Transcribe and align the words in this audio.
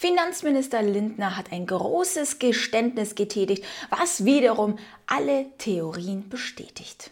Finanzminister 0.00 0.80
Lindner 0.80 1.36
hat 1.36 1.50
ein 1.50 1.66
großes 1.66 2.38
Geständnis 2.38 3.16
getätigt, 3.16 3.64
was 3.90 4.24
wiederum 4.24 4.78
alle 5.08 5.46
Theorien 5.58 6.28
bestätigt. 6.28 7.10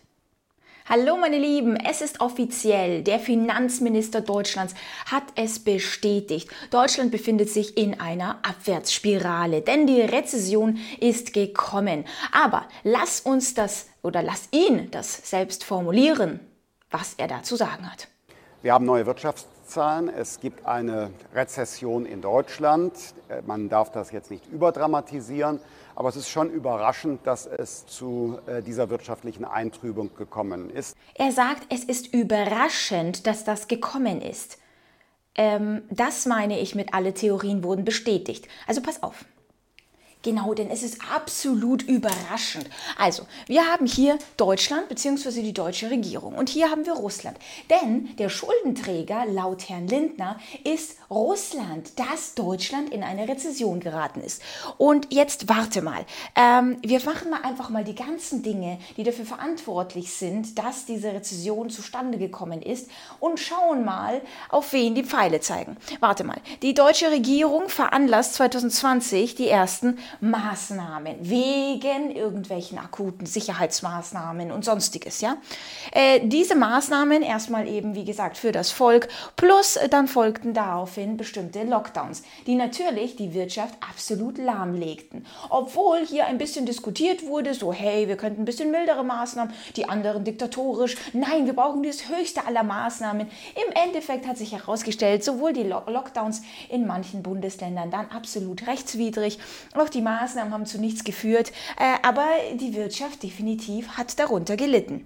Hallo 0.88 1.16
meine 1.16 1.36
Lieben, 1.36 1.74
es 1.74 2.00
ist 2.00 2.20
offiziell. 2.20 3.02
Der 3.02 3.18
Finanzminister 3.18 4.20
Deutschlands 4.20 4.76
hat 5.10 5.24
es 5.34 5.58
bestätigt. 5.58 6.48
Deutschland 6.70 7.10
befindet 7.10 7.50
sich 7.50 7.76
in 7.76 7.98
einer 7.98 8.38
Abwärtsspirale, 8.44 9.62
denn 9.62 9.88
die 9.88 10.02
Rezession 10.02 10.78
ist 11.00 11.32
gekommen. 11.32 12.04
Aber 12.30 12.68
lass 12.84 13.18
uns 13.18 13.54
das 13.54 13.88
oder 14.04 14.22
lass 14.22 14.48
ihn 14.52 14.92
das 14.92 15.28
selbst 15.28 15.64
formulieren, 15.64 16.38
was 16.92 17.14
er 17.14 17.26
dazu 17.26 17.56
sagen 17.56 17.90
hat. 17.90 18.06
Wir 18.62 18.72
haben 18.72 18.84
neue 18.84 19.04
Wirtschaftszahlen. 19.66 20.08
Es 20.08 20.40
gibt 20.40 20.64
eine 20.64 21.10
Rezession 21.34 22.06
in 22.06 22.20
Deutschland. 22.20 22.92
Äh, 23.28 23.42
man 23.46 23.68
darf 23.68 23.90
das 23.90 24.12
jetzt 24.12 24.30
nicht 24.30 24.46
überdramatisieren, 24.46 25.60
aber 25.94 26.08
es 26.08 26.16
ist 26.16 26.28
schon 26.28 26.50
überraschend, 26.50 27.26
dass 27.26 27.46
es 27.46 27.86
zu 27.86 28.38
äh, 28.46 28.62
dieser 28.62 28.90
wirtschaftlichen 28.90 29.44
Eintrübung 29.44 30.14
gekommen 30.14 30.70
ist. 30.70 30.96
Er 31.14 31.32
sagt, 31.32 31.66
es 31.68 31.84
ist 31.84 32.12
überraschend, 32.14 33.26
dass 33.26 33.44
das 33.44 33.68
gekommen 33.68 34.22
ist. 34.22 34.58
Ähm, 35.34 35.82
das 35.90 36.26
meine 36.26 36.60
ich 36.60 36.74
mit 36.74 36.94
alle 36.94 37.12
Theorien 37.12 37.64
wurden 37.64 37.84
bestätigt. 37.84 38.48
Also 38.66 38.80
pass 38.80 39.02
auf. 39.02 39.24
Genau, 40.26 40.54
denn 40.54 40.72
es 40.72 40.82
ist 40.82 40.98
absolut 41.14 41.84
überraschend. 41.84 42.68
Also, 42.98 43.28
wir 43.46 43.64
haben 43.70 43.86
hier 43.86 44.18
Deutschland 44.36 44.88
bzw. 44.88 45.40
die 45.40 45.52
deutsche 45.52 45.88
Regierung 45.88 46.34
und 46.34 46.48
hier 46.48 46.68
haben 46.68 46.84
wir 46.84 46.94
Russland. 46.94 47.38
Denn 47.70 48.08
der 48.16 48.28
Schuldenträger 48.28 49.24
laut 49.26 49.68
Herrn 49.68 49.86
Lindner 49.86 50.40
ist 50.64 50.96
Russland, 51.08 51.96
dass 51.96 52.34
Deutschland 52.34 52.92
in 52.92 53.04
eine 53.04 53.28
Rezession 53.28 53.78
geraten 53.78 54.20
ist. 54.20 54.42
Und 54.78 55.12
jetzt 55.12 55.48
warte 55.48 55.80
mal. 55.80 56.04
Ähm, 56.34 56.78
wir 56.82 57.00
machen 57.04 57.30
mal 57.30 57.42
einfach 57.42 57.70
mal 57.70 57.84
die 57.84 57.94
ganzen 57.94 58.42
Dinge, 58.42 58.80
die 58.96 59.04
dafür 59.04 59.26
verantwortlich 59.26 60.12
sind, 60.12 60.58
dass 60.58 60.86
diese 60.86 61.12
Rezession 61.12 61.70
zustande 61.70 62.18
gekommen 62.18 62.62
ist 62.62 62.90
und 63.20 63.38
schauen 63.38 63.84
mal, 63.84 64.20
auf 64.48 64.72
wen 64.72 64.96
die 64.96 65.04
Pfeile 65.04 65.38
zeigen. 65.38 65.76
Warte 66.00 66.24
mal. 66.24 66.40
Die 66.62 66.74
deutsche 66.74 67.12
Regierung 67.12 67.68
veranlasst 67.68 68.34
2020 68.34 69.36
die 69.36 69.46
ersten 69.46 70.00
Maßnahmen 70.20 71.16
wegen 71.20 72.10
irgendwelchen 72.10 72.78
akuten 72.78 73.26
Sicherheitsmaßnahmen 73.26 74.50
und 74.50 74.64
sonstiges. 74.64 75.20
Ja, 75.20 75.36
äh, 75.92 76.20
diese 76.22 76.54
Maßnahmen 76.54 77.22
erstmal 77.22 77.68
eben 77.68 77.94
wie 77.94 78.04
gesagt 78.04 78.36
für 78.36 78.52
das 78.52 78.70
Volk 78.70 79.08
plus 79.36 79.76
äh, 79.76 79.88
dann 79.88 80.08
folgten 80.08 80.54
daraufhin 80.54 81.16
bestimmte 81.16 81.62
Lockdowns, 81.64 82.22
die 82.46 82.54
natürlich 82.54 83.16
die 83.16 83.34
Wirtschaft 83.34 83.74
absolut 83.88 84.38
lahmlegten. 84.38 85.26
Obwohl 85.50 86.04
hier 86.06 86.26
ein 86.26 86.38
bisschen 86.38 86.66
diskutiert 86.66 87.26
wurde, 87.26 87.54
so 87.54 87.72
hey, 87.72 88.08
wir 88.08 88.16
könnten 88.16 88.42
ein 88.42 88.46
bisschen 88.46 88.70
mildere 88.70 89.04
Maßnahmen, 89.04 89.52
die 89.76 89.88
anderen 89.88 90.24
diktatorisch. 90.24 90.96
Nein, 91.12 91.46
wir 91.46 91.54
brauchen 91.54 91.82
das 91.82 92.08
höchste 92.08 92.46
aller 92.46 92.62
Maßnahmen. 92.62 93.26
Im 93.26 93.82
Endeffekt 93.84 94.26
hat 94.26 94.38
sich 94.38 94.52
herausgestellt, 94.52 95.24
sowohl 95.24 95.52
die 95.52 95.62
Lockdowns 95.62 96.42
in 96.68 96.86
manchen 96.86 97.22
Bundesländern 97.22 97.90
dann 97.90 98.06
absolut 98.10 98.66
rechtswidrig, 98.66 99.38
auch 99.74 99.88
die 99.88 100.02
Maßnahmen 100.06 100.52
haben 100.52 100.66
zu 100.66 100.78
nichts 100.80 101.04
geführt, 101.04 101.52
äh, 101.78 101.96
aber 102.02 102.26
die 102.54 102.74
Wirtschaft 102.74 103.22
definitiv 103.22 103.88
hat 103.98 104.18
darunter 104.18 104.56
gelitten. 104.56 105.04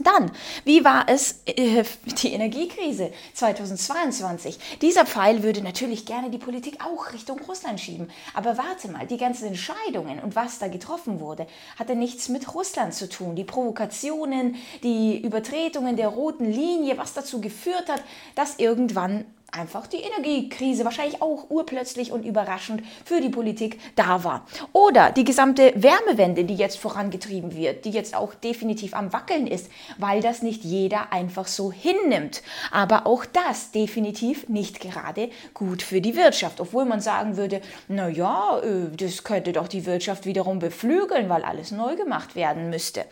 Dann, 0.00 0.32
wie 0.64 0.84
war 0.84 1.04
es 1.08 1.42
äh, 1.44 1.84
die 2.22 2.32
Energiekrise 2.32 3.12
2022? 3.34 4.78
Dieser 4.80 5.04
Pfeil 5.04 5.42
würde 5.42 5.60
natürlich 5.62 6.06
gerne 6.06 6.30
die 6.30 6.38
Politik 6.38 6.78
auch 6.82 7.12
Richtung 7.12 7.38
Russland 7.40 7.78
schieben. 7.78 8.10
Aber 8.32 8.56
warte 8.56 8.88
mal, 8.88 9.06
die 9.06 9.18
ganzen 9.18 9.48
Entscheidungen 9.48 10.18
und 10.20 10.34
was 10.34 10.58
da 10.58 10.68
getroffen 10.68 11.20
wurde, 11.20 11.46
hatte 11.78 11.94
nichts 11.94 12.30
mit 12.30 12.54
Russland 12.54 12.94
zu 12.94 13.06
tun. 13.06 13.36
Die 13.36 13.44
Provokationen, 13.44 14.56
die 14.82 15.20
Übertretungen 15.20 15.96
der 15.96 16.08
roten 16.08 16.50
Linie, 16.50 16.96
was 16.96 17.12
dazu 17.12 17.42
geführt 17.42 17.90
hat, 17.90 18.02
dass 18.34 18.58
irgendwann 18.58 19.26
einfach 19.52 19.86
die 19.86 20.00
Energiekrise 20.00 20.84
wahrscheinlich 20.84 21.20
auch 21.20 21.50
urplötzlich 21.50 22.10
und 22.10 22.24
überraschend 22.24 22.82
für 23.04 23.20
die 23.20 23.28
Politik 23.28 23.78
da 23.96 24.24
war. 24.24 24.46
Oder 24.72 25.10
die 25.10 25.24
gesamte 25.24 25.72
Wärmewende, 25.76 26.44
die 26.44 26.54
jetzt 26.54 26.78
vorangetrieben 26.78 27.54
wird, 27.54 27.84
die 27.84 27.90
jetzt 27.90 28.16
auch 28.16 28.34
definitiv 28.34 28.94
am 28.94 29.12
Wackeln 29.12 29.46
ist, 29.46 29.70
weil 29.98 30.22
das 30.22 30.42
nicht 30.42 30.64
jeder 30.64 31.12
einfach 31.12 31.46
so 31.46 31.70
hinnimmt. 31.70 32.42
Aber 32.70 33.06
auch 33.06 33.26
das 33.26 33.70
definitiv 33.72 34.48
nicht 34.48 34.80
gerade 34.80 35.28
gut 35.52 35.82
für 35.82 36.00
die 36.00 36.16
Wirtschaft, 36.16 36.60
obwohl 36.60 36.86
man 36.86 37.00
sagen 37.00 37.36
würde, 37.36 37.60
na 37.88 38.08
ja, 38.08 38.58
äh, 38.60 38.96
das 38.96 39.22
könnte 39.22 39.52
doch 39.52 39.68
die 39.68 39.84
Wirtschaft 39.84 40.24
wiederum 40.24 40.58
beflügeln, 40.60 41.28
weil 41.28 41.44
alles 41.44 41.70
neu 41.72 41.94
gemacht 41.96 42.34
werden 42.34 42.70
müsste. 42.70 43.04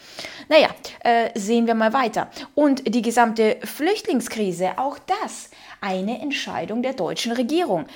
Naja, 0.48 0.68
äh, 1.00 1.38
sehen 1.38 1.66
wir 1.66 1.74
mal 1.74 1.92
weiter. 1.92 2.30
Und 2.54 2.94
die 2.94 3.02
gesamte 3.02 3.58
Flüchtlingskrise, 3.62 4.78
auch 4.78 4.98
das 4.98 5.50
eine 5.80 6.22
Entscheidung 6.30 6.82
der 6.82 6.92
deutschen 6.92 7.32
Regierung. 7.32 7.86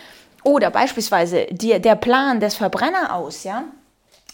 Oder 0.42 0.70
beispielsweise 0.70 1.46
die, 1.50 1.80
der 1.80 1.94
Plan 1.94 2.40
des 2.40 2.56
Verbrenner 2.56 3.14
aus, 3.14 3.44
ja. 3.44 3.64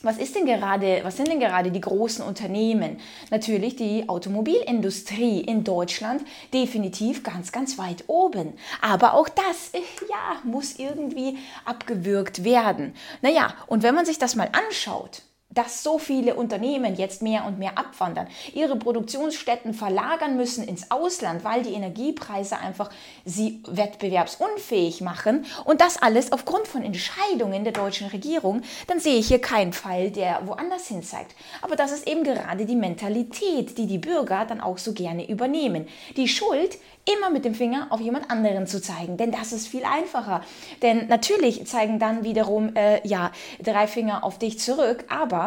Was 0.02 0.16
ist 0.16 0.34
denn 0.34 0.46
gerade, 0.46 1.00
was 1.02 1.18
sind 1.18 1.28
denn 1.28 1.40
gerade 1.40 1.70
die 1.70 1.80
großen 1.82 2.24
Unternehmen? 2.24 2.98
Natürlich 3.30 3.76
die 3.76 4.08
Automobilindustrie 4.08 5.40
in 5.42 5.62
Deutschland 5.62 6.22
definitiv 6.54 7.22
ganz, 7.22 7.52
ganz 7.52 7.76
weit 7.76 8.04
oben. 8.06 8.54
Aber 8.80 9.12
auch 9.12 9.28
das, 9.28 9.72
ja, 10.08 10.40
muss 10.42 10.78
irgendwie 10.78 11.36
abgewürgt 11.66 12.44
werden. 12.44 12.94
Naja, 13.20 13.52
und 13.66 13.82
wenn 13.82 13.94
man 13.94 14.06
sich 14.06 14.18
das 14.18 14.36
mal 14.36 14.48
anschaut, 14.52 15.20
dass 15.50 15.82
so 15.82 15.98
viele 15.98 16.34
Unternehmen 16.34 16.94
jetzt 16.94 17.22
mehr 17.22 17.44
und 17.44 17.58
mehr 17.58 17.76
abwandern, 17.76 18.28
ihre 18.54 18.76
Produktionsstätten 18.76 19.74
verlagern 19.74 20.36
müssen 20.36 20.66
ins 20.66 20.90
Ausland, 20.90 21.44
weil 21.44 21.62
die 21.62 21.72
Energiepreise 21.72 22.58
einfach 22.58 22.90
sie 23.24 23.62
wettbewerbsunfähig 23.66 25.00
machen 25.00 25.44
und 25.64 25.80
das 25.80 26.00
alles 26.00 26.30
aufgrund 26.32 26.68
von 26.68 26.82
Entscheidungen 26.82 27.64
der 27.64 27.72
deutschen 27.72 28.08
Regierung, 28.08 28.62
dann 28.86 29.00
sehe 29.00 29.18
ich 29.18 29.28
hier 29.28 29.40
keinen 29.40 29.72
Fall, 29.72 30.10
der 30.10 30.46
woanders 30.46 30.86
hin 30.86 31.02
zeigt. 31.02 31.34
Aber 31.62 31.74
das 31.74 31.90
ist 31.90 32.06
eben 32.06 32.22
gerade 32.22 32.64
die 32.64 32.76
Mentalität, 32.76 33.76
die 33.76 33.86
die 33.86 33.98
Bürger 33.98 34.44
dann 34.44 34.60
auch 34.60 34.78
so 34.78 34.92
gerne 34.92 35.28
übernehmen. 35.28 35.88
Die 36.16 36.28
Schuld 36.28 36.78
immer 37.06 37.30
mit 37.30 37.44
dem 37.44 37.54
Finger 37.54 37.86
auf 37.90 38.00
jemand 38.00 38.30
anderen 38.30 38.66
zu 38.66 38.80
zeigen, 38.80 39.16
denn 39.16 39.32
das 39.32 39.52
ist 39.52 39.68
viel 39.68 39.84
einfacher. 39.84 40.42
Denn 40.82 41.08
natürlich 41.08 41.66
zeigen 41.66 41.98
dann 41.98 42.24
wiederum 42.24 42.76
äh, 42.76 43.06
ja 43.06 43.32
drei 43.62 43.86
Finger 43.86 44.22
auf 44.22 44.38
dich 44.38 44.58
zurück, 44.58 45.04
aber 45.08 45.39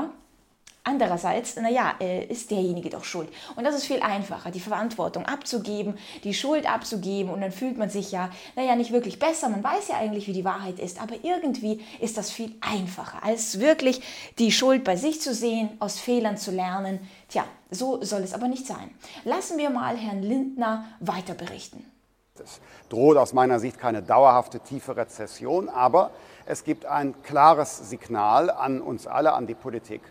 Andererseits, 0.85 1.55
naja, 1.55 1.93
äh, 2.01 2.25
ist 2.25 2.51
derjenige 2.51 2.89
doch 2.89 3.05
schuld. 3.05 3.29
Und 3.55 3.63
das 3.63 3.73
ist 3.73 3.85
viel 3.85 4.01
einfacher, 4.01 4.51
die 4.51 4.59
Verantwortung 4.59 5.25
abzugeben, 5.25 5.97
die 6.25 6.33
Schuld 6.33 6.69
abzugeben 6.69 7.31
und 7.31 7.39
dann 7.39 7.53
fühlt 7.53 7.77
man 7.77 7.89
sich 7.89 8.11
ja, 8.11 8.29
naja, 8.57 8.75
nicht 8.75 8.91
wirklich 8.91 9.17
besser. 9.17 9.47
Man 9.47 9.63
weiß 9.63 9.87
ja 9.87 9.97
eigentlich, 9.97 10.27
wie 10.27 10.33
die 10.33 10.43
Wahrheit 10.43 10.79
ist, 10.79 11.01
aber 11.01 11.15
irgendwie 11.23 11.81
ist 12.01 12.17
das 12.17 12.31
viel 12.31 12.53
einfacher, 12.59 13.23
als 13.23 13.61
wirklich 13.61 14.01
die 14.39 14.51
Schuld 14.51 14.83
bei 14.83 14.97
sich 14.97 15.21
zu 15.21 15.33
sehen, 15.33 15.69
aus 15.79 15.99
Fehlern 15.99 16.35
zu 16.35 16.51
lernen. 16.51 16.99
Tja, 17.29 17.45
so 17.71 18.03
soll 18.03 18.21
es 18.23 18.33
aber 18.33 18.49
nicht 18.49 18.67
sein. 18.67 18.91
Lassen 19.23 19.57
wir 19.57 19.69
mal 19.69 19.95
Herrn 19.95 20.21
Lindner 20.21 20.83
weiter 20.99 21.33
berichten. 21.33 21.85
Es 22.43 22.59
droht 22.89 23.15
aus 23.15 23.31
meiner 23.31 23.59
Sicht 23.59 23.79
keine 23.79 24.01
dauerhafte 24.01 24.59
tiefe 24.59 24.97
Rezession, 24.97 25.69
aber 25.69 26.11
es 26.45 26.63
gibt 26.63 26.85
ein 26.85 27.21
klares 27.21 27.89
Signal 27.89 28.49
an 28.49 28.81
uns 28.81 29.07
alle, 29.07 29.33
an 29.33 29.47
die 29.47 29.53
Politik. 29.53 30.01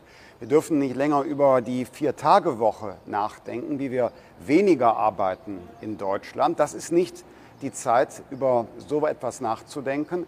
Wir 0.42 0.48
dürfen 0.48 0.80
nicht 0.80 0.96
länger 0.96 1.22
über 1.22 1.60
die 1.60 1.84
Vier-Tage-Woche 1.84 2.96
nachdenken, 3.06 3.78
wie 3.78 3.92
wir 3.92 4.10
weniger 4.44 4.96
arbeiten 4.96 5.60
in 5.80 5.98
Deutschland. 5.98 6.58
Das 6.58 6.74
ist 6.74 6.90
nicht 6.90 7.24
die 7.62 7.70
Zeit, 7.70 8.24
über 8.28 8.66
so 8.76 9.06
etwas 9.06 9.40
nachzudenken. 9.40 10.26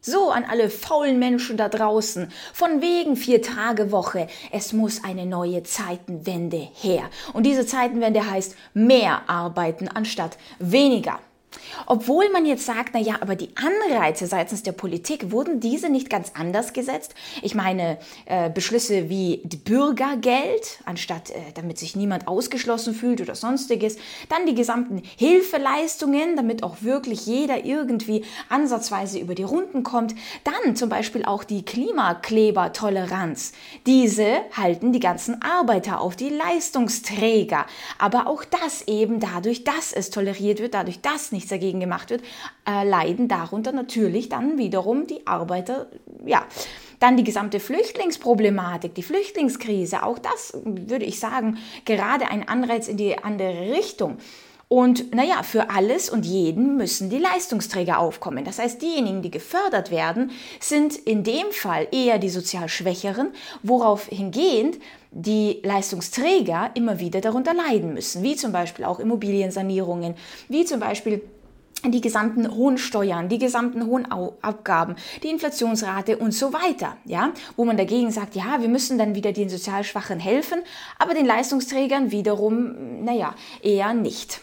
So 0.00 0.30
an 0.30 0.44
alle 0.44 0.70
faulen 0.70 1.18
Menschen 1.18 1.56
da 1.56 1.68
draußen. 1.68 2.30
Von 2.54 2.82
wegen 2.82 3.16
Vier-Tage-Woche. 3.16 4.28
Es 4.52 4.72
muss 4.72 5.02
eine 5.02 5.26
neue 5.26 5.64
Zeitenwende 5.64 6.68
her. 6.74 7.10
Und 7.32 7.46
diese 7.46 7.66
Zeitenwende 7.66 8.30
heißt 8.30 8.54
mehr 8.74 9.28
arbeiten 9.28 9.88
anstatt 9.88 10.38
weniger. 10.60 11.18
Obwohl 11.86 12.28
man 12.30 12.46
jetzt 12.46 12.66
sagt, 12.66 12.90
na 12.94 13.00
ja, 13.00 13.16
aber 13.20 13.34
die 13.34 13.50
Anreize 13.56 14.26
seitens 14.26 14.62
der 14.62 14.72
Politik, 14.72 15.32
wurden 15.32 15.60
diese 15.60 15.88
nicht 15.88 16.10
ganz 16.10 16.32
anders 16.34 16.72
gesetzt? 16.72 17.14
Ich 17.42 17.54
meine, 17.54 17.98
äh, 18.26 18.50
Beschlüsse 18.50 19.08
wie 19.08 19.38
Bürgergeld, 19.64 20.80
anstatt 20.84 21.30
äh, 21.30 21.34
damit 21.54 21.78
sich 21.78 21.96
niemand 21.96 22.28
ausgeschlossen 22.28 22.94
fühlt 22.94 23.20
oder 23.20 23.34
sonstiges. 23.34 23.96
Dann 24.28 24.46
die 24.46 24.54
gesamten 24.54 25.02
Hilfeleistungen, 25.16 26.36
damit 26.36 26.62
auch 26.62 26.82
wirklich 26.82 27.26
jeder 27.26 27.64
irgendwie 27.64 28.24
ansatzweise 28.48 29.18
über 29.18 29.34
die 29.34 29.42
Runden 29.42 29.82
kommt. 29.82 30.14
Dann 30.44 30.76
zum 30.76 30.88
Beispiel 30.88 31.24
auch 31.24 31.44
die 31.44 31.64
Klimaklebertoleranz. 31.64 33.52
Diese 33.86 34.38
halten 34.56 34.92
die 34.92 35.00
ganzen 35.00 35.42
Arbeiter 35.42 36.00
auf, 36.00 36.16
die 36.16 36.28
Leistungsträger. 36.28 37.66
Aber 37.98 38.26
auch 38.26 38.44
das 38.44 38.82
eben 38.86 39.20
dadurch, 39.20 39.64
dass 39.64 39.92
es 39.92 40.10
toleriert 40.10 40.60
wird, 40.60 40.74
dadurch, 40.74 41.00
dass 41.00 41.32
nicht 41.32 41.39
nichts 41.40 41.50
dagegen 41.50 41.80
gemacht 41.80 42.10
wird, 42.10 42.22
äh, 42.68 42.86
leiden 42.86 43.28
darunter 43.28 43.72
natürlich 43.72 44.28
dann 44.28 44.58
wiederum 44.58 45.06
die 45.06 45.26
Arbeiter, 45.26 45.88
ja. 46.24 46.44
Dann 46.98 47.16
die 47.16 47.24
gesamte 47.24 47.60
Flüchtlingsproblematik, 47.60 48.94
die 48.94 49.02
Flüchtlingskrise, 49.02 50.02
auch 50.02 50.18
das 50.18 50.52
würde 50.64 51.06
ich 51.06 51.18
sagen, 51.18 51.56
gerade 51.86 52.30
ein 52.30 52.46
Anreiz 52.46 52.88
in 52.88 52.98
die 52.98 53.16
andere 53.16 53.72
Richtung. 53.72 54.18
Und 54.72 55.12
naja, 55.12 55.42
für 55.42 55.68
alles 55.70 56.08
und 56.08 56.24
jeden 56.24 56.76
müssen 56.76 57.10
die 57.10 57.18
Leistungsträger 57.18 57.98
aufkommen. 57.98 58.44
Das 58.44 58.60
heißt, 58.60 58.80
diejenigen, 58.80 59.20
die 59.20 59.32
gefördert 59.32 59.90
werden, 59.90 60.30
sind 60.60 60.94
in 60.94 61.24
dem 61.24 61.50
Fall 61.50 61.88
eher 61.90 62.20
die 62.20 62.28
sozial 62.28 62.68
Schwächeren, 62.68 63.32
worauf 63.64 64.06
hingehend 64.06 64.78
die 65.10 65.58
Leistungsträger 65.64 66.70
immer 66.74 67.00
wieder 67.00 67.20
darunter 67.20 67.52
leiden 67.52 67.94
müssen, 67.94 68.22
wie 68.22 68.36
zum 68.36 68.52
Beispiel 68.52 68.84
auch 68.84 69.00
Immobiliensanierungen, 69.00 70.14
wie 70.48 70.64
zum 70.64 70.78
Beispiel 70.78 71.20
die 71.84 72.00
gesamten 72.00 72.54
hohen 72.54 72.78
Steuern, 72.78 73.28
die 73.28 73.38
gesamten 73.38 73.86
hohen 73.86 74.06
Abgaben, 74.12 74.94
die 75.24 75.30
Inflationsrate 75.30 76.16
und 76.16 76.32
so 76.32 76.52
weiter, 76.52 76.96
ja, 77.04 77.32
wo 77.56 77.64
man 77.64 77.76
dagegen 77.76 78.12
sagt, 78.12 78.36
ja, 78.36 78.60
wir 78.60 78.68
müssen 78.68 78.98
dann 78.98 79.16
wieder 79.16 79.32
den 79.32 79.48
sozial 79.48 79.82
Schwachen 79.82 80.20
helfen, 80.20 80.60
aber 80.96 81.14
den 81.14 81.26
Leistungsträgern 81.26 82.12
wiederum, 82.12 83.02
naja, 83.02 83.34
eher 83.62 83.94
nicht 83.94 84.40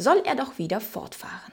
soll 0.00 0.22
er 0.24 0.34
doch 0.34 0.58
wieder 0.58 0.80
fortfahren. 0.80 1.52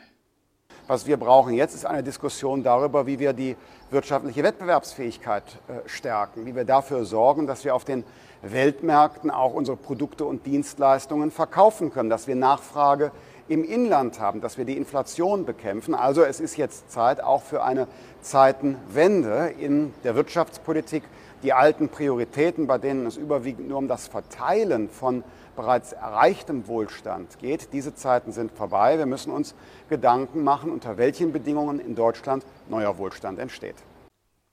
Was 0.88 1.06
wir 1.06 1.18
brauchen 1.18 1.54
jetzt 1.54 1.76
ist 1.76 1.86
eine 1.86 2.02
Diskussion 2.02 2.64
darüber, 2.64 3.06
wie 3.06 3.20
wir 3.20 3.34
die 3.34 3.58
wirtschaftliche 3.92 4.42
Wettbewerbsfähigkeit 4.42 5.44
äh, 5.68 5.88
stärken, 5.88 6.46
wie 6.46 6.56
wir 6.56 6.64
dafür 6.64 7.04
sorgen, 7.04 7.46
dass 7.46 7.66
wir 7.66 7.76
auf 7.76 7.84
den 7.84 8.06
Weltmärkten 8.42 9.30
auch 9.30 9.54
unsere 9.54 9.76
Produkte 9.76 10.24
und 10.24 10.46
Dienstleistungen 10.46 11.30
verkaufen 11.30 11.92
können, 11.92 12.10
dass 12.10 12.28
wir 12.28 12.36
Nachfrage 12.36 13.12
im 13.50 13.66
Inland 13.66 14.22
haben, 14.22 14.40
dass 14.40 14.58
wir 14.58 14.64
die 14.64 14.78
Inflation 14.78 15.46
bekämpfen. 15.46 15.94
Also 15.94 16.24
es 16.24 16.40
ist 16.40 16.56
jetzt 16.56 16.90
Zeit 16.90 17.22
auch 17.22 17.44
für 17.44 17.64
eine 17.64 17.88
Zeitenwende 18.22 19.54
in 19.60 19.94
der 20.06 20.16
Wirtschaftspolitik. 20.16 21.04
Die 21.44 21.52
alten 21.52 21.90
Prioritäten, 21.90 22.66
bei 22.66 22.78
denen 22.78 23.06
es 23.06 23.18
überwiegend 23.18 23.68
nur 23.68 23.78
um 23.78 23.90
das 23.90 24.08
Verteilen 24.08 24.90
von 24.90 25.24
bereits 25.58 25.92
erreichtem 25.92 26.68
Wohlstand 26.68 27.40
geht. 27.40 27.74
Diese 27.74 27.94
Zeiten 27.94 28.32
sind 28.32 28.54
vorbei. 28.54 28.98
Wir 28.98 29.06
müssen 29.06 29.34
uns 29.34 29.56
Gedanken 29.90 30.46
machen, 30.46 30.72
unter 30.72 30.98
welchen 30.98 31.34
Bedingungen 31.34 31.80
in 31.82 31.96
Deutschland 31.96 32.46
neuer 32.70 32.98
Wohlstand 32.98 33.40
entsteht. 33.40 33.76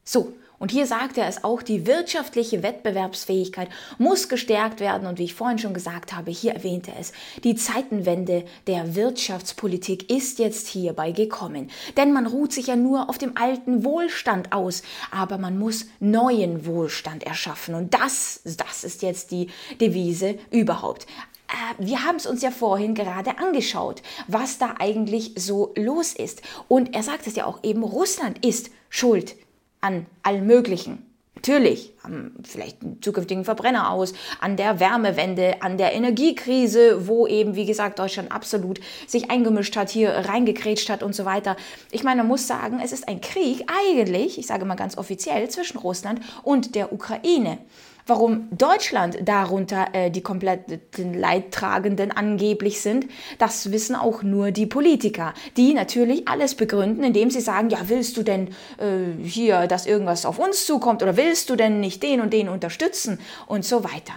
So, 0.05 0.35
und 0.59 0.71
hier 0.71 0.87
sagt 0.87 1.19
er 1.19 1.27
es 1.29 1.45
auch, 1.45 1.63
die 1.63 1.87
wirtschaftliche 1.87 2.63
Wettbewerbsfähigkeit 2.63 3.69
muss 3.99 4.29
gestärkt 4.29 4.81
werden. 4.81 5.07
Und 5.07 5.19
wie 5.19 5.25
ich 5.25 5.35
vorhin 5.35 5.59
schon 5.59 5.75
gesagt 5.75 6.15
habe, 6.15 6.31
hier 6.31 6.55
erwähnte 6.55 6.93
es, 6.99 7.13
die 7.43 7.55
Zeitenwende 7.55 8.45
der 8.67 8.95
Wirtschaftspolitik 8.95 10.11
ist 10.11 10.39
jetzt 10.39 10.69
hierbei 10.69 11.13
gekommen. 11.13 11.71
Denn 11.97 12.13
man 12.13 12.27
ruht 12.27 12.53
sich 12.53 12.69
ja 12.69 12.77
nur 12.77 13.11
auf 13.11 13.19
dem 13.19 13.37
alten 13.37 13.85
Wohlstand 13.85 14.53
aus, 14.53 14.83
aber 15.11 15.39
man 15.39 15.59
muss 15.59 15.87
neuen 16.01 16.65
Wohlstand 16.65 17.25
erschaffen. 17.25 17.75
Und 17.75 17.93
das, 17.93 18.41
das 18.45 18.85
ist 18.85 19.03
jetzt 19.03 19.33
die 19.33 19.49
Devise 19.81 20.39
überhaupt 20.51 21.07
äh, 21.47 21.85
wir 21.85 22.05
haben 22.05 22.17
es 22.17 22.25
uns 22.25 22.41
ja 22.41 22.51
vorhin 22.51 22.95
gerade 22.95 23.39
angeschaut, 23.39 24.03
was 24.29 24.57
da 24.57 24.77
eigentlich 24.79 25.33
so 25.37 25.75
los 25.77 26.15
ist. 26.15 26.41
Und 26.69 26.95
er 26.95 27.03
sagt 27.03 27.27
es 27.27 27.37
ja 27.37 27.45
auch 27.45 27.63
eben, 27.63 27.83
Russland 27.83 28.45
ist 28.47 28.71
schuld 28.89 29.37
an 29.85 30.07
allem 30.23 30.47
Möglichen. 30.47 31.05
Natürlich, 31.35 31.93
am 32.03 32.33
vielleicht 32.43 32.81
einen 32.81 33.03
zukünftigen 33.03 33.45
Verbrenner 33.45 33.91
aus, 33.91 34.15
an 34.41 34.57
der 34.57 34.81
Wärmewende, 34.81 35.61
an 35.61 35.77
der 35.77 35.93
Energiekrise, 35.93 37.07
wo 37.07 37.27
eben, 37.27 37.55
wie 37.55 37.67
gesagt, 37.67 37.99
Deutschland 37.99 38.33
absolut 38.33 38.81
sich 39.07 39.31
eingemischt 39.31 39.77
hat, 39.77 39.91
hier 39.91 40.11
reingekrätscht 40.11 40.89
hat 40.89 41.03
und 41.03 41.15
so 41.15 41.27
weiter. 41.27 41.57
Ich 41.91 42.03
meine, 42.03 42.23
man 42.23 42.29
muss 42.29 42.47
sagen, 42.47 42.81
es 42.83 42.93
ist 42.93 43.09
ein 43.09 43.21
Krieg 43.21 43.67
eigentlich, 43.67 44.39
ich 44.39 44.47
sage 44.47 44.65
mal 44.65 44.75
ganz 44.75 44.97
offiziell, 44.97 45.51
zwischen 45.51 45.77
Russland 45.77 46.21
und 46.45 46.75
der 46.77 46.95
Ukraine. 46.95 47.59
Warum 48.07 48.49
Deutschland 48.51 49.17
darunter 49.23 49.89
äh, 49.95 50.11
die 50.11 50.21
kompletten 50.21 51.15
Leidtragenden 51.15 52.11
angeblich 52.11 52.83
sind, 52.83 53.07
das 53.39 53.73
wissen 53.73 53.97
auch 53.97 54.23
nur 54.23 54.51
die 54.51 54.67
Politiker, 54.67 55.33
die 55.57 55.73
natürlich 55.73 56.29
alles 56.29 56.55
begründen, 56.55 57.03
indem 57.03 57.31
sie 57.31 57.41
sagen, 57.41 57.71
ja, 57.71 57.79
willst 57.87 58.19
du 58.19 58.23
denn 58.23 58.49
äh, 58.77 59.23
hier, 59.23 59.67
dass 59.69 59.87
irgendwas 59.87 60.27
auf 60.27 60.39
uns 60.39 60.67
zukommt 60.67 61.03
oder 61.03 61.17
willst 61.17 61.49
du 61.49 61.57
denn 61.57 61.81
nicht 61.81 62.03
den 62.03 62.21
und 62.21 62.35
den 62.35 62.51
unterstützen 62.51 63.19
und 63.47 63.65
so 63.65 63.85
weiter. 63.85 64.15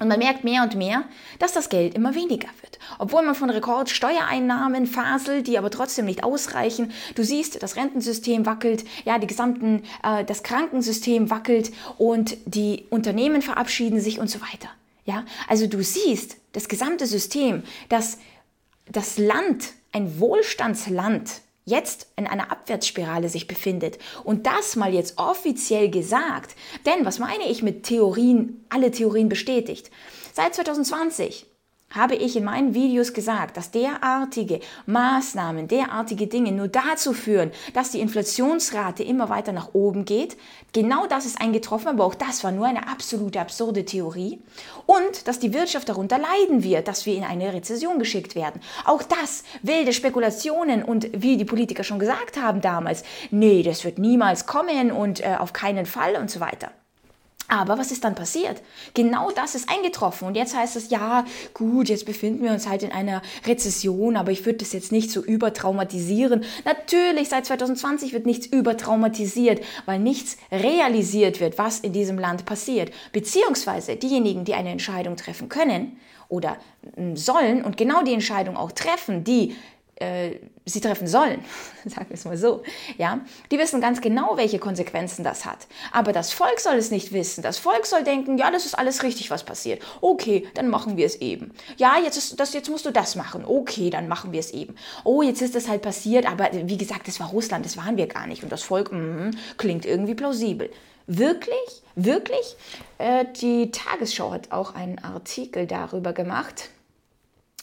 Und 0.00 0.08
man 0.08 0.18
merkt 0.18 0.44
mehr 0.44 0.62
und 0.62 0.76
mehr, 0.76 1.04
dass 1.40 1.52
das 1.52 1.68
Geld 1.68 1.94
immer 1.94 2.14
weniger 2.14 2.48
wird. 2.60 2.78
Obwohl 2.98 3.22
man 3.22 3.34
von 3.34 3.50
Rekordsteuereinnahmen 3.50 4.86
faselt, 4.86 5.48
die 5.48 5.58
aber 5.58 5.70
trotzdem 5.70 6.04
nicht 6.04 6.22
ausreichen. 6.22 6.92
Du 7.16 7.24
siehst, 7.24 7.62
das 7.62 7.74
Rentensystem 7.74 8.46
wackelt, 8.46 8.84
ja, 9.04 9.18
die 9.18 9.26
gesamten, 9.26 9.82
äh, 10.04 10.24
das 10.24 10.44
Krankensystem 10.44 11.30
wackelt 11.30 11.72
und 11.98 12.36
die 12.46 12.86
Unternehmen 12.90 13.42
verabschieden 13.42 14.00
sich 14.00 14.20
und 14.20 14.30
so 14.30 14.40
weiter. 14.40 14.68
Ja, 15.04 15.24
also 15.48 15.66
du 15.66 15.82
siehst, 15.82 16.36
das 16.52 16.68
gesamte 16.68 17.06
System, 17.06 17.62
dass 17.88 18.18
das 18.90 19.18
Land, 19.18 19.72
ein 19.92 20.20
Wohlstandsland, 20.20 21.40
jetzt 21.68 22.08
in 22.16 22.26
einer 22.26 22.50
Abwärtsspirale 22.50 23.28
sich 23.28 23.46
befindet. 23.46 23.98
Und 24.24 24.46
das 24.46 24.76
mal 24.76 24.92
jetzt 24.92 25.18
offiziell 25.18 25.90
gesagt. 25.90 26.56
Denn 26.86 27.04
was 27.04 27.18
meine 27.18 27.48
ich 27.48 27.62
mit 27.62 27.84
Theorien, 27.84 28.64
alle 28.68 28.90
Theorien 28.90 29.28
bestätigt? 29.28 29.90
Seit 30.32 30.54
2020 30.54 31.46
habe 31.90 32.14
ich 32.14 32.36
in 32.36 32.44
meinen 32.44 32.74
Videos 32.74 33.12
gesagt, 33.12 33.56
dass 33.56 33.70
derartige 33.70 34.60
Maßnahmen, 34.86 35.68
derartige 35.68 36.26
Dinge 36.26 36.52
nur 36.52 36.68
dazu 36.68 37.12
führen, 37.12 37.50
dass 37.72 37.90
die 37.90 38.00
Inflationsrate 38.00 39.02
immer 39.02 39.28
weiter 39.28 39.52
nach 39.52 39.70
oben 39.72 40.04
geht. 40.04 40.36
Genau 40.72 41.06
das 41.06 41.24
ist 41.24 41.40
eingetroffen, 41.40 41.88
aber 41.88 42.04
auch 42.04 42.14
das 42.14 42.44
war 42.44 42.52
nur 42.52 42.66
eine 42.66 42.88
absolute 42.88 43.40
absurde 43.40 43.84
Theorie. 43.84 44.38
Und 44.86 45.26
dass 45.26 45.38
die 45.38 45.54
Wirtschaft 45.54 45.88
darunter 45.88 46.18
leiden 46.18 46.62
wird, 46.62 46.88
dass 46.88 47.06
wir 47.06 47.14
in 47.14 47.24
eine 47.24 47.52
Rezession 47.52 47.98
geschickt 47.98 48.34
werden. 48.34 48.60
Auch 48.84 49.02
das 49.02 49.44
wilde 49.62 49.92
Spekulationen 49.92 50.82
und 50.82 51.08
wie 51.12 51.36
die 51.36 51.44
Politiker 51.44 51.84
schon 51.84 51.98
gesagt 51.98 52.40
haben 52.40 52.60
damals, 52.60 53.02
nee, 53.30 53.62
das 53.62 53.84
wird 53.84 53.98
niemals 53.98 54.46
kommen 54.46 54.92
und 54.92 55.20
äh, 55.20 55.36
auf 55.38 55.52
keinen 55.52 55.86
Fall 55.86 56.16
und 56.16 56.30
so 56.30 56.40
weiter. 56.40 56.70
Aber 57.48 57.78
was 57.78 57.90
ist 57.90 58.04
dann 58.04 58.14
passiert? 58.14 58.62
Genau 58.92 59.30
das 59.30 59.54
ist 59.54 59.70
eingetroffen. 59.70 60.28
Und 60.28 60.36
jetzt 60.36 60.54
heißt 60.54 60.76
es, 60.76 60.90
ja, 60.90 61.24
gut, 61.54 61.88
jetzt 61.88 62.04
befinden 62.04 62.44
wir 62.44 62.52
uns 62.52 62.68
halt 62.68 62.82
in 62.82 62.92
einer 62.92 63.22
Rezession, 63.46 64.16
aber 64.16 64.30
ich 64.30 64.44
würde 64.44 64.58
das 64.58 64.74
jetzt 64.74 64.92
nicht 64.92 65.10
so 65.10 65.22
übertraumatisieren. 65.22 66.44
Natürlich, 66.66 67.30
seit 67.30 67.46
2020 67.46 68.12
wird 68.12 68.26
nichts 68.26 68.46
übertraumatisiert, 68.46 69.64
weil 69.86 69.98
nichts 69.98 70.36
realisiert 70.52 71.40
wird, 71.40 71.56
was 71.56 71.80
in 71.80 71.94
diesem 71.94 72.18
Land 72.18 72.44
passiert. 72.44 72.92
Beziehungsweise 73.12 73.96
diejenigen, 73.96 74.44
die 74.44 74.54
eine 74.54 74.70
Entscheidung 74.70 75.16
treffen 75.16 75.48
können 75.48 75.98
oder 76.28 76.58
sollen 77.14 77.64
und 77.64 77.78
genau 77.78 78.02
die 78.02 78.12
Entscheidung 78.12 78.58
auch 78.58 78.72
treffen, 78.72 79.24
die 79.24 79.56
äh, 80.00 80.36
sie 80.64 80.80
treffen 80.80 81.06
sollen, 81.06 81.44
sagen 81.84 82.06
wir 82.08 82.14
es 82.14 82.24
mal 82.24 82.36
so, 82.36 82.62
ja, 82.96 83.20
die 83.50 83.58
wissen 83.58 83.80
ganz 83.80 84.00
genau, 84.00 84.36
welche 84.36 84.58
Konsequenzen 84.58 85.24
das 85.24 85.44
hat. 85.44 85.66
Aber 85.92 86.12
das 86.12 86.32
Volk 86.32 86.60
soll 86.60 86.76
es 86.76 86.90
nicht 86.90 87.12
wissen. 87.12 87.42
Das 87.42 87.58
Volk 87.58 87.86
soll 87.86 88.04
denken, 88.04 88.38
ja, 88.38 88.50
das 88.50 88.66
ist 88.66 88.78
alles 88.78 89.02
richtig, 89.02 89.30
was 89.30 89.44
passiert. 89.44 89.82
Okay, 90.00 90.46
dann 90.54 90.68
machen 90.68 90.96
wir 90.96 91.06
es 91.06 91.16
eben. 91.16 91.52
Ja, 91.76 91.96
jetzt 92.02 92.16
ist 92.16 92.38
das, 92.38 92.54
jetzt 92.54 92.70
musst 92.70 92.86
du 92.86 92.90
das 92.90 93.16
machen. 93.16 93.44
Okay, 93.44 93.90
dann 93.90 94.08
machen 94.08 94.32
wir 94.32 94.40
es 94.40 94.52
eben. 94.52 94.76
Oh, 95.04 95.22
jetzt 95.22 95.42
ist 95.42 95.54
das 95.54 95.68
halt 95.68 95.82
passiert, 95.82 96.26
aber 96.26 96.48
wie 96.52 96.78
gesagt, 96.78 97.08
das 97.08 97.20
war 97.20 97.30
Russland, 97.30 97.64
das 97.64 97.76
waren 97.76 97.96
wir 97.96 98.06
gar 98.06 98.26
nicht. 98.26 98.42
Und 98.42 98.52
das 98.52 98.62
Volk 98.62 98.92
mm, 98.92 99.30
klingt 99.56 99.84
irgendwie 99.84 100.14
plausibel. 100.14 100.70
Wirklich, 101.06 101.82
wirklich. 101.94 102.56
Äh, 102.98 103.24
die 103.40 103.70
Tagesschau 103.70 104.30
hat 104.30 104.52
auch 104.52 104.74
einen 104.74 104.98
Artikel 104.98 105.66
darüber 105.66 106.12
gemacht 106.12 106.68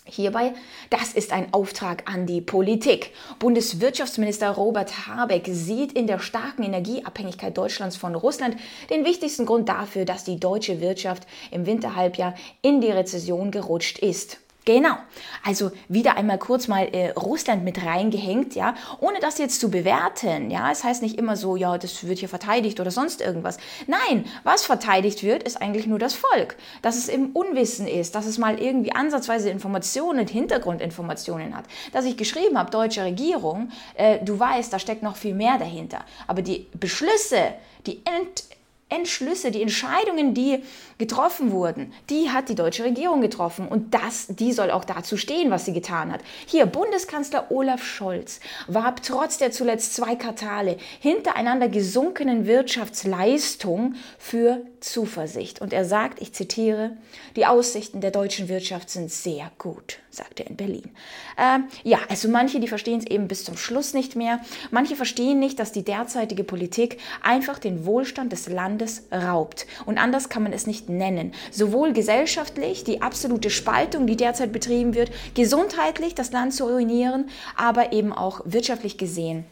Hierbei, 0.08 0.54
das 0.92 1.14
ist 1.14 1.34
ein 1.34 1.52
Auftrag 1.52 2.04
an 2.08 2.28
die 2.28 2.40
Politik. 2.40 3.12
Bundeswirtschaftsminister 3.40 4.52
Robert 4.52 5.08
Habeck 5.08 5.48
sieht 5.50 5.94
in 5.94 6.06
der 6.06 6.20
starken 6.20 6.62
Energieabhängigkeit 6.62 7.58
Deutschlands 7.58 7.98
von 7.98 8.14
Russland 8.14 8.56
den 8.92 9.04
wichtigsten 9.04 9.48
Grund 9.48 9.68
dafür, 9.68 10.06
dass 10.06 10.24
die 10.24 10.40
deutsche 10.40 10.80
Wirtschaft 10.80 11.24
im 11.50 11.66
Winterhalbjahr 11.66 12.36
in 12.62 12.82
die 12.82 12.92
Rezession 12.92 13.50
gerutscht 13.50 13.98
ist. 13.98 14.38
Genau. 14.66 14.96
Also 15.44 15.72
wieder 15.90 16.18
einmal 16.18 16.40
kurz 16.40 16.68
mal 16.68 16.90
äh, 16.92 17.12
Russland 17.12 17.64
mit 17.64 17.86
reingehängt, 17.86 18.56
ja, 18.56 18.74
ohne 19.00 19.20
das 19.20 19.38
jetzt 19.38 19.60
zu 19.60 19.70
bewerten, 19.70 20.50
ja. 20.50 20.72
Es 20.72 20.84
heißt 20.84 21.04
nicht 21.04 21.20
immer 21.20 21.38
so, 21.38 21.56
ja, 21.56 21.78
das 21.78 22.08
wird 22.08 22.18
hier 22.18 22.30
verteidigt 22.30 22.80
oder 22.80 22.90
sonst 22.90 23.22
irgendwas. 23.22 23.60
Nein, 23.86 24.26
was 24.44 24.66
verteidigt 24.66 25.22
wird, 25.22 25.44
ist 25.44 25.62
eigentlich 25.62 25.86
nur 25.86 26.00
das 26.00 26.16
Volk. 26.16 26.58
Dass 26.82 26.98
es 26.98 27.10
im 27.10 27.30
Unwissen 27.34 27.88
ist, 27.88 28.16
dass 28.16 28.26
es 28.26 28.40
mal 28.40 28.60
irgendwie 28.60 28.92
ansatzweise 28.92 29.52
Informationen, 29.52 30.28
Hintergrundinformationen 30.28 31.56
hat. 31.56 31.66
Dass 31.94 32.06
ich 32.06 32.18
geschrieben 32.18 32.58
habe, 32.58 32.72
deutsche 32.72 33.04
Regierung, 33.04 33.70
äh, 33.94 34.18
du 34.24 34.40
weißt, 34.40 34.74
da 34.74 34.80
steckt 34.80 35.04
noch 35.04 35.16
viel 35.16 35.36
mehr 35.36 35.60
dahinter. 35.60 36.00
Aber 36.26 36.42
die 36.42 36.66
Beschlüsse, 36.74 37.54
die 37.86 38.02
End 38.04 38.46
Entschlüsse, 38.88 39.50
die 39.50 39.64
Entscheidungen, 39.64 40.36
die 40.36 40.62
getroffen 41.00 41.52
wurden, 41.52 41.92
die 42.10 42.30
hat 42.30 42.50
die 42.50 42.56
deutsche 42.56 42.84
Regierung 42.84 43.20
getroffen 43.20 43.68
und 43.68 43.94
das, 43.94 44.28
die 44.28 44.54
soll 44.54 44.70
auch 44.70 44.86
dazu 44.86 45.18
stehen, 45.18 45.50
was 45.50 45.66
sie 45.66 45.74
getan 45.74 46.12
hat. 46.12 46.22
Hier, 46.46 46.68
Bundeskanzler 46.68 47.50
Olaf 47.50 47.84
Scholz 47.84 48.40
warb 48.68 49.02
trotz 49.02 49.40
der 49.40 49.52
zuletzt 49.52 49.96
zwei 49.96 50.16
Quartale 50.16 50.78
hintereinander 51.00 51.68
gesunkenen 51.68 52.46
Wirtschaftsleistung 52.46 53.96
für 54.20 54.62
Zuversicht. 54.86 55.62
Und 55.62 55.74
er 55.74 55.84
sagt, 55.84 56.22
ich 56.22 56.34
zitiere, 56.34 56.96
die 57.36 57.48
Aussichten 57.48 58.02
der 58.02 58.12
deutschen 58.12 58.50
Wirtschaft 58.50 58.90
sind 58.92 59.12
sehr 59.12 59.52
gut, 59.58 59.98
sagt 60.12 60.40
er 60.40 60.48
in 60.48 60.56
Berlin. 60.56 60.92
Ähm, 61.38 61.66
ja, 61.84 61.98
also 62.08 62.30
manche, 62.30 62.60
die 62.60 62.68
verstehen 62.68 63.00
es 63.00 63.08
eben 63.08 63.28
bis 63.28 63.44
zum 63.44 63.58
Schluss 63.58 63.96
nicht 63.96 64.16
mehr. 64.16 64.40
Manche 64.70 64.96
verstehen 64.96 65.40
nicht, 65.40 65.60
dass 65.60 65.72
die 65.72 65.84
derzeitige 65.84 66.44
Politik 66.44 67.00
einfach 67.24 67.58
den 67.58 67.86
Wohlstand 67.86 68.32
des 68.32 68.48
Landes 68.48 68.85
raubt. 69.12 69.66
Und 69.86 69.98
anders 69.98 70.30
kann 70.30 70.44
man 70.44 70.54
es 70.54 70.68
nicht 70.68 70.90
nennen. 70.90 71.34
Sowohl 71.52 71.94
gesellschaftlich, 71.94 72.84
die 72.84 73.02
absolute 73.02 73.50
Spaltung, 73.50 74.08
die 74.08 74.18
derzeit 74.18 74.52
betrieben 74.52 74.96
wird, 74.96 75.12
gesundheitlich 75.34 76.16
das 76.16 76.32
Land 76.32 76.54
zu 76.54 76.66
ruinieren, 76.66 77.30
aber 77.56 77.94
eben 77.94 78.14
auch 78.14 78.42
wirtschaftlich 78.46 78.98
gesehen 78.98 79.46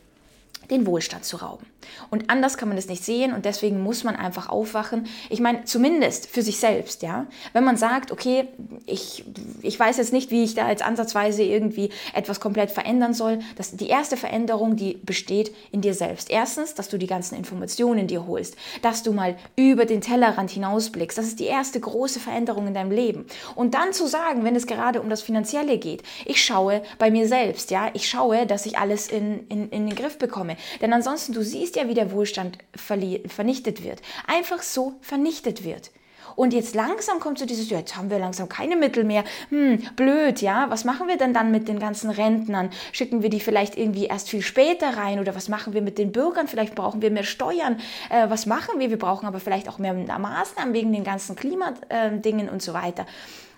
den 0.70 0.86
Wohlstand 0.86 1.26
zu 1.26 1.38
rauben. 1.38 1.66
Und 2.10 2.30
anders 2.30 2.58
kann 2.58 2.70
man 2.70 2.78
es 2.78 2.88
nicht 2.88 3.04
sehen 3.04 3.34
und 3.34 3.46
deswegen 3.46 3.82
muss 3.82 4.04
man 4.04 4.16
einfach 4.16 4.50
aufwachen. 4.50 5.08
Ich 5.30 5.40
meine, 5.40 5.66
zumindest 5.66 6.28
für 6.28 6.42
sich 6.42 6.60
selbst, 6.60 7.02
ja. 7.02 7.28
Wenn 7.54 7.64
man 7.64 7.78
sagt, 7.78 8.12
okay, 8.12 8.48
ich, 8.86 9.26
ich 9.62 9.80
weiß 9.80 9.98
jetzt 9.98 10.14
nicht, 10.14 10.32
wie 10.32 10.44
ich 10.44 10.56
da 10.56 10.70
jetzt 10.70 10.84
ansatzweise 10.84 11.44
irgendwie 11.44 11.90
etwas 12.14 12.40
komplett 12.40 12.72
verändern 12.72 13.14
soll, 13.14 13.40
dass 13.56 13.76
die 13.76 13.88
erste 13.88 14.18
Veränderung, 14.18 14.76
die 14.76 15.00
besteht 15.04 15.54
in 15.72 15.82
dir 15.82 15.94
selbst. 15.94 16.30
Erstens, 16.30 16.76
dass 16.76 16.90
du 16.90 16.98
die 16.98 17.08
ganzen 17.08 17.36
Informationen 17.36 18.08
dir 18.08 18.28
holst, 18.28 18.56
dass 18.82 19.04
du 19.04 19.14
mal 19.14 19.36
über 19.56 19.86
den 19.86 20.02
Tellerrand 20.02 20.52
hinausblickst. 20.52 21.18
Das 21.18 21.26
ist 21.26 21.40
die 21.40 21.46
erste 21.46 21.80
große 21.80 22.20
Veränderung 22.20 22.68
in 22.68 22.74
deinem 22.74 22.92
Leben. 22.92 23.26
Und 23.56 23.74
dann 23.74 23.94
zu 23.94 24.08
sagen, 24.08 24.44
wenn 24.44 24.56
es 24.56 24.68
gerade 24.68 25.02
um 25.02 25.10
das 25.10 25.22
Finanzielle 25.22 25.78
geht, 25.78 26.04
ich 26.26 26.44
schaue 26.44 26.82
bei 26.98 27.12
mir 27.12 27.28
selbst, 27.28 27.72
ja, 27.72 27.90
ich 27.94 28.10
schaue, 28.10 28.46
dass 28.46 28.66
ich 28.66 28.78
alles 28.78 29.08
in, 29.08 29.48
in, 29.48 29.70
in 29.70 29.88
den 29.88 29.96
Griff 29.96 30.18
bekomme. 30.18 30.53
Denn 30.82 30.94
ansonsten, 30.94 31.34
du 31.34 31.44
siehst 31.44 31.76
ja, 31.76 31.88
wie 31.88 31.94
der 31.94 32.12
Wohlstand 32.12 32.58
vernichtet 32.76 33.84
wird. 33.84 34.02
Einfach 34.28 34.62
so 34.62 34.94
vernichtet 35.02 35.64
wird. 35.64 35.92
Und 36.36 36.54
jetzt 36.54 36.76
langsam 36.76 37.20
kommt 37.20 37.40
so 37.40 37.46
dieses, 37.46 37.70
jetzt 37.70 37.96
haben 37.96 38.10
wir 38.10 38.20
langsam 38.20 38.50
keine 38.50 38.76
Mittel 38.76 39.04
mehr. 39.04 39.24
Hm, 39.50 39.84
blöd, 39.96 40.42
ja. 40.42 40.70
Was 40.70 40.84
machen 40.84 41.08
wir 41.08 41.18
denn 41.18 41.34
dann 41.34 41.52
mit 41.52 41.68
den 41.68 41.80
ganzen 41.80 42.10
Rentnern? 42.10 42.70
Schicken 42.92 43.22
wir 43.22 43.30
die 43.30 43.40
vielleicht 43.40 43.78
irgendwie 43.78 44.06
erst 44.06 44.30
viel 44.30 44.42
später 44.42 44.98
rein? 44.98 45.20
Oder 45.20 45.36
was 45.36 45.50
machen 45.50 45.74
wir 45.74 45.82
mit 45.82 45.98
den 45.98 46.12
Bürgern? 46.12 46.48
Vielleicht 46.48 46.76
brauchen 46.76 47.02
wir 47.02 47.12
mehr 47.12 47.24
Steuern. 47.24 47.80
Äh, 48.10 48.30
was 48.30 48.46
machen 48.46 48.80
wir? 48.80 48.90
Wir 48.90 49.00
brauchen 49.00 49.26
aber 49.28 49.40
vielleicht 49.40 49.70
auch 49.70 49.78
mehr 49.78 49.94
Maßnahmen 49.94 50.74
wegen 50.74 50.92
den 50.92 51.04
ganzen 51.04 51.36
Klimadingen 51.36 52.50
und 52.50 52.62
so 52.62 52.74
weiter. 52.74 53.06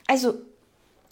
Also 0.07 0.35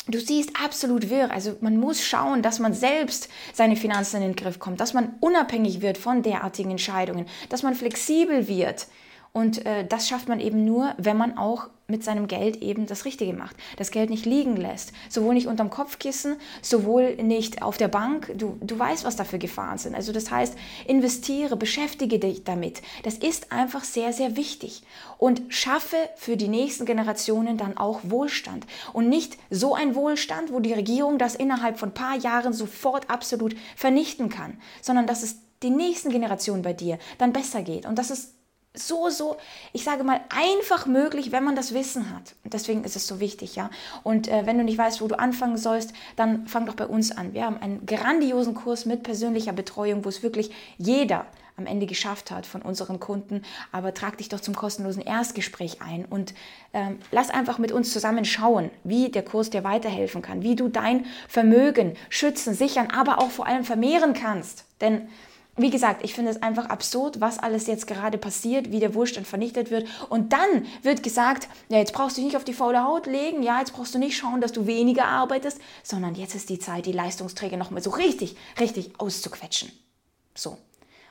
Du 0.08 0.20
siehst 0.20 0.52
absolut 0.62 1.10
wirr. 1.10 1.32
Also 1.32 1.56
man 1.62 1.78
muss 1.78 2.04
schauen, 2.04 2.42
dass 2.42 2.60
man 2.60 2.74
selbst 2.74 3.30
seine 3.54 3.76
Finanzen 3.76 4.18
in 4.18 4.24
den 4.24 4.36
Griff 4.36 4.60
kommt, 4.60 4.82
dass 4.82 4.94
man 4.94 5.16
unabhängig 5.22 5.82
wird 5.82 5.98
von 5.98 6.24
derartigen 6.24 6.72
Entscheidungen, 6.72 7.26
dass 7.50 7.64
man 7.64 7.74
flexibel 7.74 8.48
wird. 8.48 8.88
Und 9.32 9.66
äh, 9.66 9.86
das 9.88 10.08
schafft 10.08 10.28
man 10.28 10.40
eben 10.40 10.66
nur, 10.66 10.94
wenn 10.98 11.18
man 11.18 11.38
auch 11.38 11.70
mit 11.94 12.04
seinem 12.04 12.26
Geld 12.26 12.64
eben 12.64 12.88
das 12.88 13.06
Richtige 13.06 13.34
macht. 13.34 13.56
Das 13.78 13.92
Geld 13.92 14.10
nicht 14.10 14.26
liegen 14.26 14.58
lässt. 14.58 14.94
Sowohl 15.10 15.36
nicht 15.36 15.46
unterm 15.46 15.70
Kopfkissen, 15.70 16.38
sowohl 16.64 17.16
nicht 17.18 17.62
auf 17.62 17.78
der 17.78 17.88
Bank. 17.88 18.34
Du, 18.36 18.58
du 18.62 18.80
weißt, 18.80 19.06
was 19.06 19.16
da 19.16 19.24
für 19.24 19.38
Gefahren 19.38 19.78
sind. 19.78 19.94
Also 19.94 20.12
das 20.12 20.32
heißt, 20.32 20.56
investiere, 20.88 21.56
beschäftige 21.56 22.18
dich 22.18 22.44
damit. 22.44 22.82
Das 23.04 23.14
ist 23.20 23.52
einfach 23.52 23.84
sehr, 23.84 24.12
sehr 24.12 24.36
wichtig. 24.36 24.82
Und 25.20 25.44
schaffe 25.50 25.98
für 26.16 26.36
die 26.36 26.48
nächsten 26.48 26.86
Generationen 26.86 27.58
dann 27.58 27.78
auch 27.78 28.00
Wohlstand. 28.02 28.66
Und 28.92 29.08
nicht 29.08 29.38
so 29.52 29.76
ein 29.76 29.94
Wohlstand, 29.94 30.52
wo 30.52 30.60
die 30.60 30.74
Regierung 30.74 31.20
das 31.20 31.36
innerhalb 31.36 31.78
von 31.78 31.94
paar 31.94 32.18
Jahren 32.18 32.54
sofort 32.54 33.12
absolut 33.12 33.56
vernichten 33.76 34.30
kann, 34.30 34.58
sondern 34.82 35.06
dass 35.06 35.22
es 35.22 35.38
den 35.62 35.76
nächsten 35.76 36.10
Generationen 36.10 36.64
bei 36.64 36.74
dir 36.74 36.98
dann 37.20 37.34
besser 37.34 37.62
geht. 37.62 37.86
Und 37.86 38.00
das 38.00 38.10
ist 38.10 38.34
so, 38.76 39.10
so, 39.10 39.38
ich 39.72 39.84
sage 39.84 40.04
mal, 40.04 40.22
einfach 40.30 40.88
möglich, 40.88 41.32
wenn 41.32 41.44
man 41.44 41.56
das 41.56 41.74
Wissen 41.74 42.10
hat. 42.10 42.34
Und 42.44 42.54
deswegen 42.54 42.84
ist 42.84 42.96
es 42.96 43.06
so 43.06 43.20
wichtig, 43.20 43.56
ja. 43.56 43.70
Und 44.02 44.28
äh, 44.28 44.46
wenn 44.46 44.58
du 44.58 44.64
nicht 44.64 44.78
weißt, 44.78 45.00
wo 45.02 45.08
du 45.08 45.18
anfangen 45.18 45.58
sollst, 45.58 45.94
dann 46.16 46.48
fang 46.48 46.66
doch 46.66 46.76
bei 46.76 46.88
uns 46.88 47.12
an. 47.12 47.34
Wir 47.34 47.46
haben 47.46 47.58
einen 47.58 47.86
grandiosen 47.86 48.56
Kurs 48.56 48.86
mit 48.86 49.04
persönlicher 49.04 49.54
Betreuung, 49.54 50.04
wo 50.06 50.10
es 50.10 50.24
wirklich 50.24 50.52
jeder 50.78 51.28
am 51.56 51.68
Ende 51.68 51.86
geschafft 51.86 52.32
hat 52.32 52.48
von 52.48 52.64
unseren 52.64 53.00
Kunden. 53.00 53.44
Aber 53.72 53.94
trag 53.94 54.18
dich 54.18 54.30
doch 54.30 54.40
zum 54.40 54.56
kostenlosen 54.56 55.04
Erstgespräch 55.04 55.82
ein 55.82 56.06
und 56.06 56.34
ähm, 56.74 56.98
lass 57.12 57.30
einfach 57.30 57.60
mit 57.60 57.72
uns 57.72 57.94
zusammen 57.94 58.26
schauen, 58.26 58.72
wie 58.84 59.10
der 59.10 59.24
Kurs 59.24 59.52
dir 59.52 59.64
weiterhelfen 59.64 60.24
kann, 60.24 60.42
wie 60.42 60.56
du 60.56 60.68
dein 60.68 61.06
Vermögen 61.28 61.96
schützen, 62.10 62.56
sichern, 62.56 62.88
aber 62.92 63.20
auch 63.20 63.30
vor 63.30 63.46
allem 63.46 63.66
vermehren 63.66 64.14
kannst. 64.14 64.66
Denn 64.82 65.10
wie 65.56 65.70
gesagt, 65.70 66.04
ich 66.04 66.14
finde 66.14 66.32
es 66.32 66.42
einfach 66.42 66.66
absurd, 66.66 67.22
was 67.22 67.38
alles 67.38 67.68
jetzt 67.68 67.86
gerade 67.86 68.18
passiert, 68.18 68.72
wie 68.72 68.80
der 68.80 68.96
Wohlstand 68.96 69.28
vernichtet 69.28 69.70
wird. 69.70 69.88
Und 70.10 70.34
dann 70.34 70.66
wird 70.82 71.04
gesagt, 71.04 71.48
ja, 71.70 71.78
jetzt 71.78 71.94
brauchst 71.94 72.18
du 72.18 72.22
dich 72.22 72.30
nicht 72.30 72.38
auf 72.38 72.44
die 72.44 72.54
faule 72.54 72.84
Haut 72.84 73.06
legen, 73.06 73.44
ja, 73.44 73.60
jetzt 73.60 73.74
brauchst 73.74 73.94
du 73.94 74.00
nicht 74.00 74.18
schauen, 74.18 74.42
dass 74.42 74.52
du 74.52 74.66
weniger 74.66 75.06
arbeitest, 75.06 75.60
sondern 75.84 76.16
jetzt 76.16 76.34
ist 76.34 76.50
die 76.50 76.60
Zeit, 76.60 76.88
die 76.88 76.92
Leistungsträger 76.92 77.58
nochmal 77.58 77.84
so 77.84 77.92
richtig, 77.92 78.36
richtig 78.60 79.00
auszuquetschen. 79.00 79.72
So. 80.34 80.58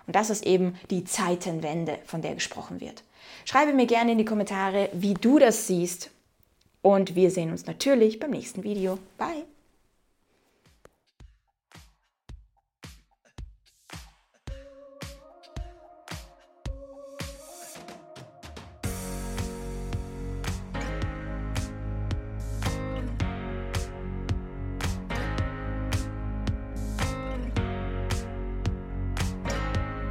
Und 0.08 0.16
das 0.16 0.30
ist 0.30 0.44
eben 0.44 0.74
die 0.90 1.04
Zeitenwende, 1.04 1.98
von 2.04 2.22
der 2.22 2.34
gesprochen 2.34 2.80
wird. 2.80 3.04
Schreibe 3.44 3.72
mir 3.72 3.86
gerne 3.86 4.12
in 4.12 4.18
die 4.18 4.24
Kommentare, 4.24 4.88
wie 4.92 5.14
du 5.14 5.38
das 5.38 5.68
siehst. 5.68 6.10
Und 6.82 7.14
wir 7.14 7.30
sehen 7.30 7.52
uns 7.52 7.66
natürlich 7.66 8.18
beim 8.18 8.30
nächsten 8.30 8.64
Video. 8.64 8.98
Bye! 9.16 9.51